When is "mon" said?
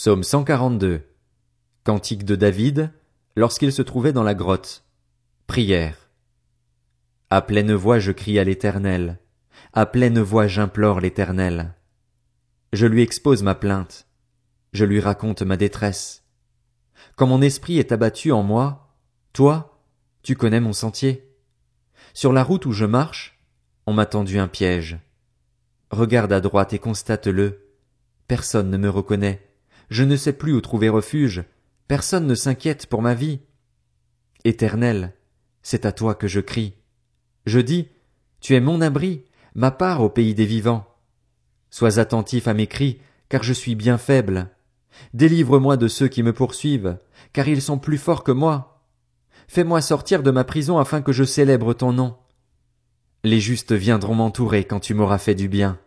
17.26-17.42, 20.60-20.72, 38.60-38.80